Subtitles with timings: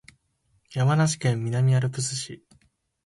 [0.71, 2.43] 山梨県南アルプス市